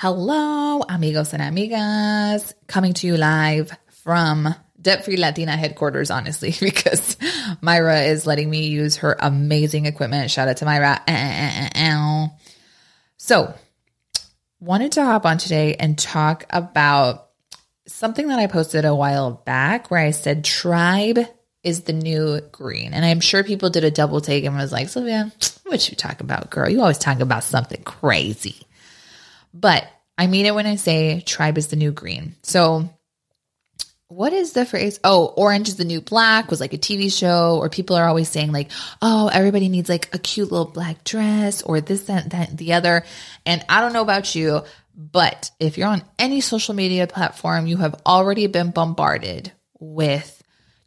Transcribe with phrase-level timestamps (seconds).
[0.00, 7.16] Hello, amigos and amigas, coming to you live from Debt Free Latina headquarters, honestly, because
[7.60, 10.30] Myra is letting me use her amazing equipment.
[10.30, 11.02] Shout out to Myra.
[13.16, 13.52] So,
[14.60, 17.30] wanted to hop on today and talk about
[17.88, 21.18] something that I posted a while back where I said tribe
[21.64, 22.94] is the new green.
[22.94, 25.32] And I'm sure people did a double take and was like, Sylvia,
[25.64, 26.68] what you talk about, girl?
[26.68, 28.67] You always talk about something crazy.
[29.58, 32.36] But I mean it when I say tribe is the new green.
[32.42, 32.88] So
[34.08, 34.98] what is the phrase?
[35.04, 38.28] Oh, orange is the new black was like a TV show, or people are always
[38.28, 38.70] saying like,
[39.02, 43.04] oh, everybody needs like a cute little black dress or this, that, that, the other.
[43.44, 44.62] And I don't know about you,
[44.96, 50.37] but if you're on any social media platform, you have already been bombarded with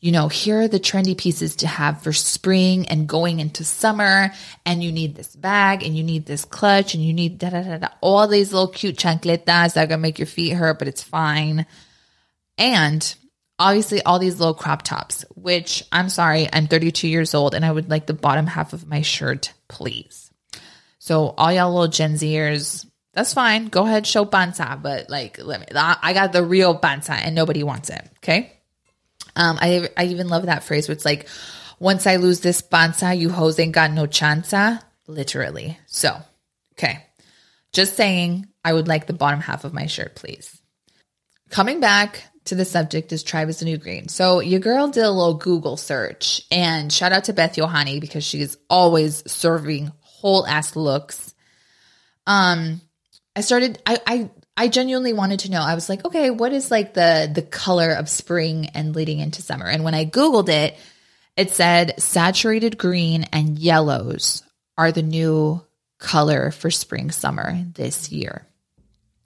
[0.01, 4.33] you know, here are the trendy pieces to have for spring and going into summer.
[4.65, 7.61] And you need this bag and you need this clutch and you need da da
[7.61, 7.87] da da.
[8.01, 11.03] All these little cute chancletas that are going to make your feet hurt, but it's
[11.03, 11.67] fine.
[12.57, 13.15] And
[13.59, 17.71] obviously, all these little crop tops, which I'm sorry, I'm 32 years old and I
[17.71, 20.31] would like the bottom half of my shirt, please.
[20.97, 23.67] So, all y'all little Gen Zers, that's fine.
[23.67, 27.61] Go ahead, show panza, but like, let me, I got the real panza and nobody
[27.61, 28.01] wants it.
[28.17, 28.57] Okay.
[29.35, 31.27] Um, I I even love that phrase where it's like,
[31.79, 34.81] once I lose this panza, you hoes ain't got no chanza.
[35.07, 35.77] Literally.
[35.87, 36.15] So,
[36.73, 37.05] okay.
[37.73, 40.61] Just saying, I would like the bottom half of my shirt, please.
[41.49, 44.07] Coming back to the subject is tribe is the new green.
[44.07, 48.23] So your girl did a little Google search and shout out to Beth Yohani because
[48.23, 51.33] she's always serving whole ass looks.
[52.25, 52.81] Um,
[53.35, 54.29] I started I I
[54.61, 55.59] I genuinely wanted to know.
[55.59, 59.41] I was like, okay, what is like the the color of spring and leading into
[59.41, 59.65] summer?
[59.65, 60.77] And when I googled it,
[61.35, 64.43] it said saturated green and yellows
[64.77, 65.65] are the new
[65.97, 68.45] color for spring summer this year.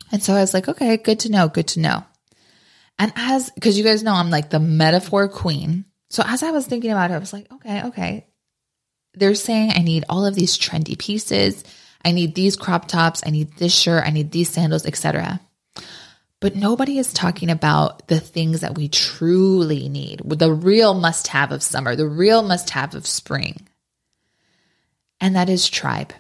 [0.09, 2.06] And so I was like, okay, good to know, good to know.
[2.97, 5.83] And as because you guys know I'm like the metaphor queen.
[6.11, 8.25] So as I was thinking about it, I was like, okay, okay.
[9.16, 11.66] They're saying I need all of these trendy pieces
[12.05, 15.41] I need these crop tops, I need this shirt, I need these sandals, etc.
[16.39, 21.51] But nobody is talking about the things that we truly need, the real must have
[21.51, 23.67] of summer, the real must have of spring.
[25.19, 26.13] And that is tribe.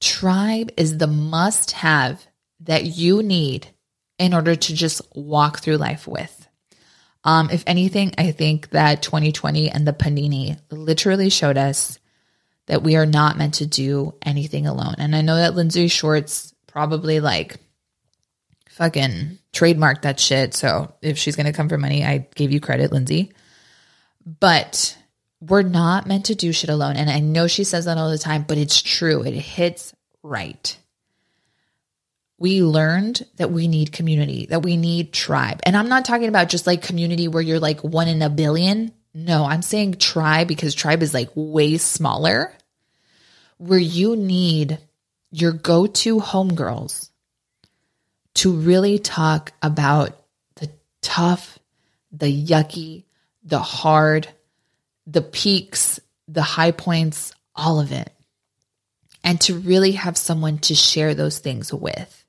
[0.00, 2.26] Tribe is the must have
[2.60, 3.68] that you need
[4.18, 6.46] in order to just walk through life with.
[7.24, 11.98] Um, if anything, I think that 2020 and the Panini literally showed us
[12.66, 14.94] that we are not meant to do anything alone.
[14.98, 17.56] And I know that Lindsay Schwartz probably like
[18.70, 20.54] fucking trademarked that shit.
[20.54, 23.32] So if she's going to come for money, I gave you credit, Lindsay.
[24.26, 24.96] But
[25.40, 26.96] we're not meant to do shit alone.
[26.96, 29.22] And I know she says that all the time, but it's true.
[29.22, 30.76] It hits right.
[32.38, 35.60] We learned that we need community, that we need tribe.
[35.64, 38.92] And I'm not talking about just like community where you're like one in a billion.
[39.14, 42.52] No, I'm saying tribe because tribe is like way smaller,
[43.58, 44.78] where you need
[45.30, 47.10] your go to homegirls
[48.34, 50.20] to really talk about
[50.56, 50.68] the
[51.00, 51.60] tough,
[52.10, 53.04] the yucky,
[53.44, 54.28] the hard,
[55.06, 58.10] the peaks, the high points, all of it.
[59.22, 62.23] And to really have someone to share those things with.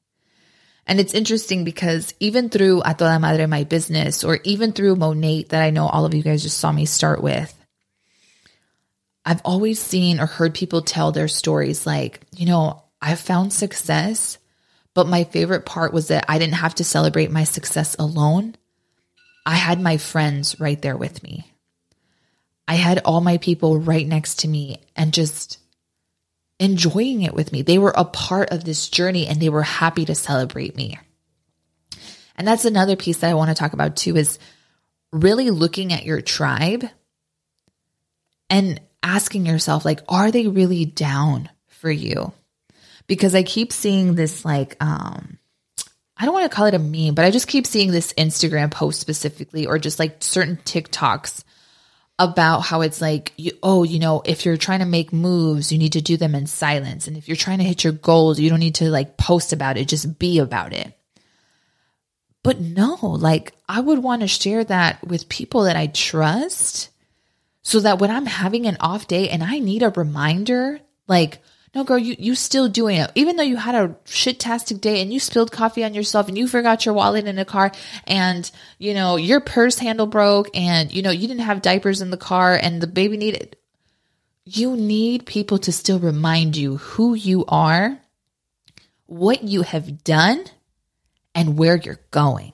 [0.87, 5.49] And it's interesting because even through A Toda Madre My Business, or even through Monat,
[5.49, 7.51] that I know all of you guys just saw me start with,
[9.25, 14.37] I've always seen or heard people tell their stories like, you know, I found success,
[14.93, 18.55] but my favorite part was that I didn't have to celebrate my success alone.
[19.45, 21.51] I had my friends right there with me.
[22.67, 25.59] I had all my people right next to me and just
[26.59, 27.61] enjoying it with me.
[27.61, 30.97] They were a part of this journey and they were happy to celebrate me.
[32.37, 34.39] And that's another piece that I want to talk about too is
[35.11, 36.85] really looking at your tribe
[38.49, 42.33] and asking yourself like are they really down for you?
[43.07, 45.39] Because I keep seeing this like um
[46.17, 48.71] I don't want to call it a meme, but I just keep seeing this Instagram
[48.71, 51.43] post specifically or just like certain TikToks
[52.17, 55.77] about how it's like, you, oh, you know, if you're trying to make moves, you
[55.77, 57.07] need to do them in silence.
[57.07, 59.77] And if you're trying to hit your goals, you don't need to like post about
[59.77, 60.97] it, just be about it.
[62.41, 66.89] But no, like I would want to share that with people that I trust
[67.63, 71.39] so that when I'm having an off day and I need a reminder, like,
[71.75, 73.11] no, girl, you you still doing it.
[73.15, 76.47] Even though you had a shit-tastic day and you spilled coffee on yourself and you
[76.47, 77.71] forgot your wallet in the car
[78.07, 78.49] and
[78.79, 82.17] you know your purse handle broke and you know you didn't have diapers in the
[82.17, 83.57] car and the baby needed.
[84.45, 87.99] You need people to still remind you who you are
[89.07, 90.45] what you have done
[91.33, 92.53] and where you're going.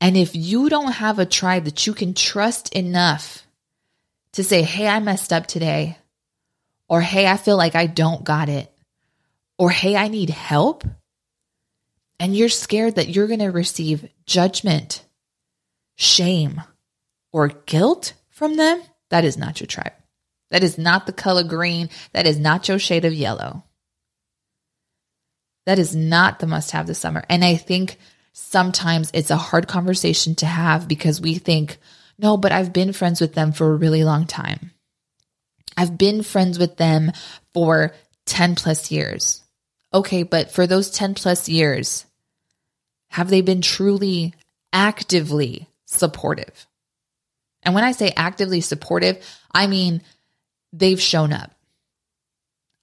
[0.00, 3.46] And if you don't have a tribe that you can trust enough
[4.32, 5.98] to say, Hey, I messed up today,
[6.90, 8.70] or Hey, I feel like I don't got it,
[9.58, 10.84] or Hey, I need help,
[12.18, 15.02] and you're scared that you're going to receive judgment,
[15.96, 16.60] shame,
[17.32, 19.92] or guilt from them, that is not your tribe.
[20.50, 21.90] That is not the color green.
[22.12, 23.64] That is not your shade of yellow.
[25.66, 27.24] That is not the must have this summer.
[27.28, 27.98] And I think
[28.32, 31.78] sometimes it's a hard conversation to have because we think,
[32.18, 34.72] no, but I've been friends with them for a really long time.
[35.76, 37.12] I've been friends with them
[37.52, 37.94] for
[38.26, 39.42] 10 plus years.
[39.92, 42.06] Okay, but for those 10 plus years,
[43.08, 44.34] have they been truly
[44.72, 46.66] actively supportive?
[47.62, 49.18] And when I say actively supportive,
[49.52, 50.02] I mean
[50.72, 51.50] they've shown up.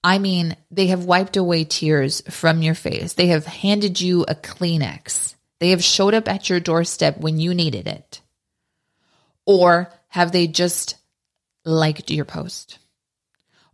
[0.04, 3.14] I mean, they have wiped away tears from your face.
[3.14, 5.34] They have handed you a Kleenex.
[5.58, 8.20] They have showed up at your doorstep when you needed it.
[9.44, 10.97] Or have they just
[11.68, 12.78] liked your post?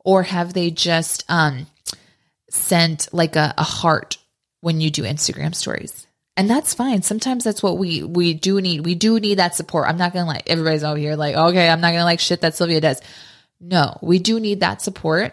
[0.04, 1.66] Or have they just um,
[2.50, 4.18] sent like a, a heart
[4.60, 6.06] when you do Instagram stories?
[6.36, 7.02] And that's fine.
[7.02, 8.84] Sometimes that's what we we do need.
[8.84, 9.88] We do need that support.
[9.88, 12.56] I'm not gonna like everybody's over here like, okay, I'm not gonna like shit that
[12.56, 13.00] Sylvia does.
[13.60, 15.32] No, we do need that support.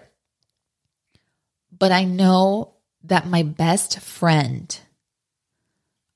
[1.77, 2.75] But I know
[3.05, 4.79] that my best friend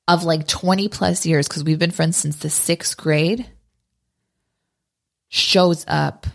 [0.07, 3.48] of like 20 plus years, because we've been friends since the sixth grade,
[5.36, 6.28] shows up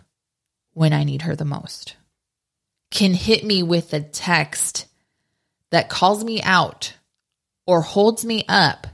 [0.75, 1.97] when I need her the most.
[2.91, 4.87] Can hit me with a text
[5.71, 6.95] that calls me out
[7.67, 8.87] or holds me up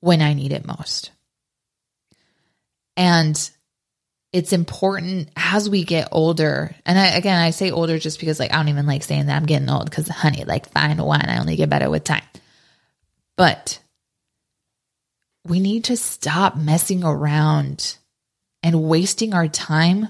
[0.00, 1.10] when I need it most.
[2.96, 3.50] And
[4.32, 6.74] it's important as we get older.
[6.84, 9.36] And I, again, I say older just because like I don't even like saying that
[9.36, 12.22] I'm getting old because honey, like fine wine, I only get better with time.
[13.36, 13.80] But
[15.46, 17.96] we need to stop messing around
[18.62, 20.08] and wasting our time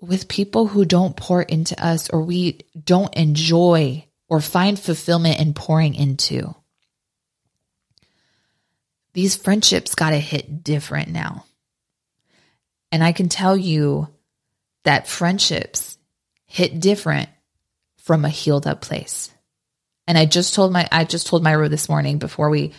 [0.00, 5.54] with people who don't pour into us or we don't enjoy or find fulfillment in
[5.54, 6.54] pouring into.
[9.12, 11.44] These friendships got to hit different now.
[12.92, 14.08] And I can tell you
[14.84, 15.98] that friendships
[16.46, 17.28] hit different
[17.98, 19.30] from a healed up place.
[20.06, 22.72] And I just told my I just told Myra this morning before we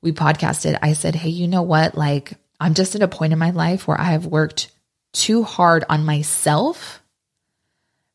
[0.00, 0.78] we podcasted.
[0.80, 1.96] I said, "Hey, you know what?
[1.96, 4.70] Like I'm just at a point in my life where I have worked
[5.12, 7.02] too hard on myself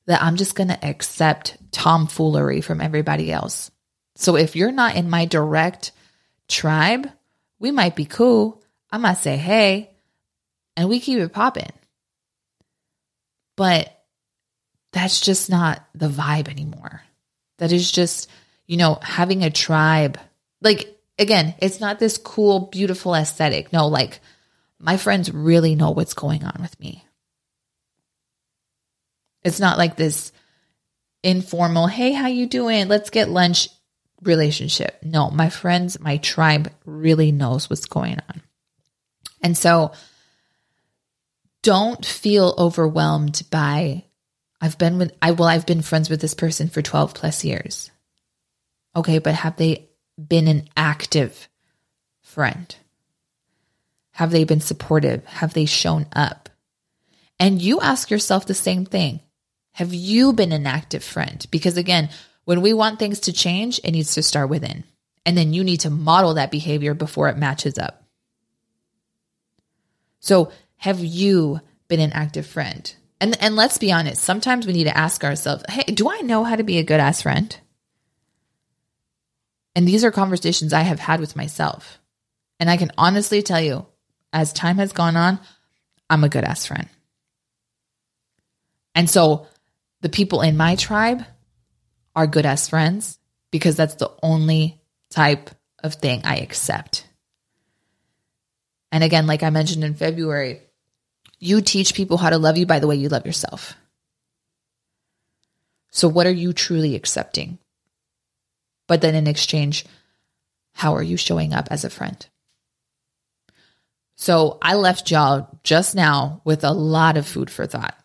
[0.05, 3.71] that I'm just going to accept tomfoolery from everybody else.
[4.15, 5.91] So if you're not in my direct
[6.47, 7.09] tribe,
[7.59, 8.61] we might be cool.
[8.91, 9.89] I might say, hey,
[10.75, 11.71] and we keep it popping.
[13.55, 13.89] But
[14.91, 17.01] that's just not the vibe anymore.
[17.59, 18.29] That is just,
[18.67, 20.19] you know, having a tribe.
[20.61, 23.71] Like, again, it's not this cool, beautiful aesthetic.
[23.71, 24.19] No, like,
[24.83, 27.05] my friends really know what's going on with me.
[29.41, 30.31] It's not like this
[31.23, 32.89] informal, hey, how you doing?
[32.89, 33.69] Let's get lunch
[34.21, 34.99] relationship.
[35.01, 38.41] No, my friends, my tribe really knows what's going on.
[39.41, 39.93] And so
[41.61, 44.03] don't feel overwhelmed by
[44.59, 47.89] I've been with I well I've been friends with this person for 12 plus years.
[48.95, 51.49] Okay, but have they been an active
[52.21, 52.73] friend?
[54.13, 55.25] Have they been supportive?
[55.25, 56.49] Have they shown up?
[57.39, 59.19] And you ask yourself the same thing.
[59.73, 61.45] Have you been an active friend?
[61.51, 62.09] Because again,
[62.45, 64.83] when we want things to change, it needs to start within.
[65.25, 68.03] And then you need to model that behavior before it matches up.
[70.19, 72.93] So have you been an active friend?
[73.19, 76.43] And and let's be honest, sometimes we need to ask ourselves, "Hey, do I know
[76.43, 77.55] how to be a good ass friend?"
[79.75, 81.99] And these are conversations I have had with myself.
[82.59, 83.85] And I can honestly tell you,
[84.33, 85.39] as time has gone on,
[86.09, 86.89] I'm a good ass friend.
[88.95, 89.47] And so
[90.01, 91.23] the people in my tribe
[92.15, 93.19] are good ass friends
[93.51, 95.51] because that's the only type
[95.83, 97.07] of thing I accept.
[98.91, 100.61] And again, like I mentioned in February,
[101.39, 103.75] you teach people how to love you by the way you love yourself.
[105.91, 107.59] So, what are you truly accepting?
[108.87, 109.85] But then in exchange,
[110.73, 112.25] how are you showing up as a friend?
[114.15, 117.97] So, I left y'all just now with a lot of food for thought.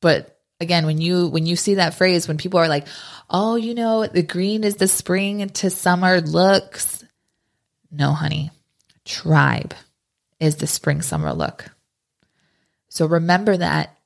[0.00, 2.86] But again, when you when you see that phrase, when people are like,
[3.28, 7.04] "Oh, you know, the green is the spring to summer looks,"
[7.90, 8.50] no, honey,
[9.04, 9.74] tribe
[10.40, 11.70] is the spring summer look.
[12.88, 13.96] So remember that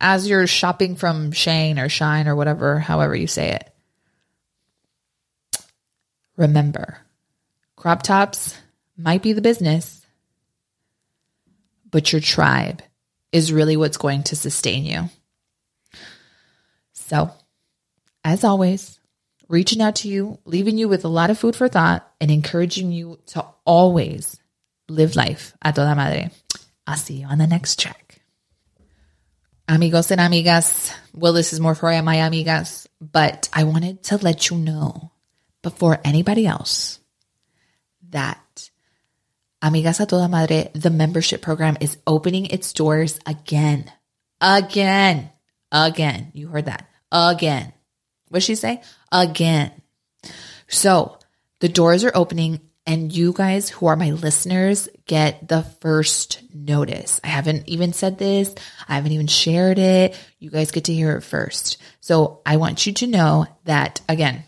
[0.00, 3.70] as you're shopping from Shane or Shine or whatever, however you say it,
[6.36, 6.98] remember
[7.74, 8.56] crop tops
[8.96, 10.05] might be the business,
[11.96, 12.82] but your tribe
[13.32, 15.08] is really what's going to sustain you.
[16.92, 17.30] So,
[18.22, 19.00] as always,
[19.48, 22.92] reaching out to you, leaving you with a lot of food for thought, and encouraging
[22.92, 24.38] you to always
[24.90, 26.30] live life a toda madre.
[26.86, 28.20] I'll see you on the next track.
[29.66, 34.50] Amigos and amigas, well, this is more for my amigas, but I wanted to let
[34.50, 35.12] you know
[35.62, 37.00] before anybody else
[38.10, 38.38] that
[39.62, 43.90] Amigas a Toda Madre, the membership program is opening its doors again.
[44.40, 45.30] Again.
[45.72, 46.30] Again.
[46.34, 46.88] You heard that.
[47.10, 47.72] Again.
[48.28, 48.82] What'd she say?
[49.10, 49.72] Again.
[50.68, 51.18] So
[51.60, 57.20] the doors are opening and you guys who are my listeners get the first notice.
[57.24, 58.54] I haven't even said this.
[58.88, 60.16] I haven't even shared it.
[60.38, 61.78] You guys get to hear it first.
[62.00, 64.44] So I want you to know that again,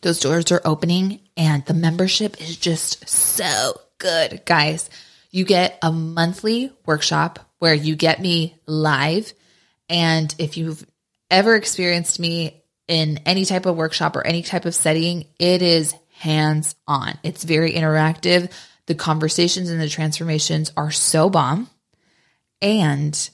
[0.00, 4.88] those doors are opening and the membership is just so good, guys.
[5.30, 9.32] You get a monthly workshop where you get me live.
[9.88, 10.86] And if you've
[11.30, 15.94] ever experienced me in any type of workshop or any type of setting, it is
[16.12, 17.18] hands on.
[17.22, 18.50] It's very interactive.
[18.86, 21.68] The conversations and the transformations are so bomb.
[22.62, 23.30] And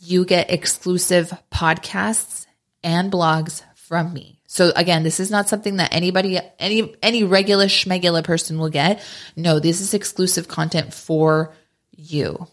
[0.00, 2.46] you get exclusive podcasts
[2.84, 4.37] and blogs from me.
[4.50, 9.04] So again, this is not something that anybody, any, any regular schmegula person will get.
[9.36, 11.54] No, this is exclusive content for
[11.94, 12.48] you.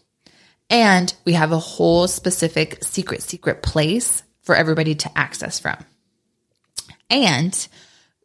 [0.68, 5.78] And we have a whole specific secret, secret place for everybody to access from.
[7.08, 7.66] And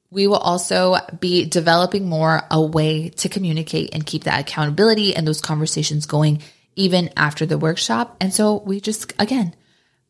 [0.10, 5.26] we will also be developing more a way to communicate and keep that accountability and
[5.26, 6.42] those conversations going
[6.76, 8.18] even after the workshop.
[8.20, 9.56] And so we just, again,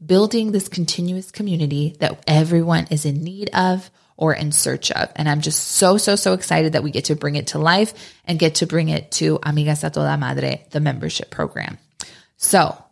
[0.04, 5.12] building this continuous community that everyone is in need of or in search of.
[5.16, 7.94] And I'm just so, so, so excited that we get to bring it to life
[8.26, 11.78] and get to bring it to Amigas a Toda Madre, the membership program.
[12.38, 12.84] So,